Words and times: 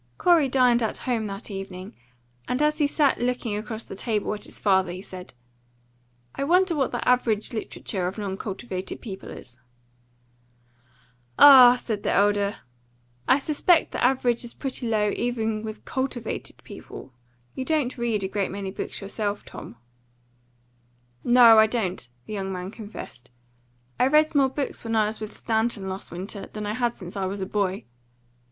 Corey 0.17 0.49
dined 0.49 0.81
at 0.81 0.97
home 1.05 1.27
that 1.27 1.51
evening, 1.51 1.95
and 2.47 2.59
as 2.59 2.79
he 2.79 2.87
sat 2.87 3.19
looking 3.21 3.55
across 3.55 3.85
the 3.85 3.95
table 3.95 4.33
at 4.33 4.45
his 4.45 4.57
father, 4.57 4.91
he 4.91 4.99
said, 5.03 5.35
"I 6.33 6.43
wonder 6.43 6.73
what 6.73 6.91
the 6.91 7.07
average 7.07 7.53
literature 7.53 8.07
of 8.07 8.17
non 8.17 8.35
cultivated 8.35 8.99
people 8.99 9.29
is." 9.29 9.59
"Ah," 11.37 11.75
said 11.75 12.01
the 12.01 12.11
elder, 12.11 12.61
"I 13.27 13.37
suspect 13.37 13.91
the 13.91 14.03
average 14.03 14.43
is 14.43 14.55
pretty 14.55 14.87
low 14.87 15.11
even 15.11 15.61
with 15.61 15.85
cultivated 15.85 16.63
people. 16.63 17.13
You 17.53 17.63
don't 17.63 17.95
read 17.95 18.23
a 18.23 18.27
great 18.27 18.49
many 18.49 18.71
books 18.71 19.01
yourself, 19.01 19.45
Tom." 19.45 19.75
"No, 21.23 21.59
I 21.59 21.67
don't," 21.67 22.09
the 22.25 22.33
young 22.33 22.51
man 22.51 22.71
confessed. 22.71 23.29
"I 23.99 24.07
read 24.07 24.33
more 24.33 24.49
books 24.49 24.83
when 24.83 24.95
I 24.95 25.05
was 25.05 25.19
with 25.19 25.37
Stanton, 25.37 25.87
last 25.87 26.09
winter, 26.09 26.47
than 26.53 26.65
I 26.65 26.73
had 26.73 26.95
since 26.95 27.15
I 27.15 27.27
was 27.27 27.39
a 27.41 27.45
boy. 27.45 27.85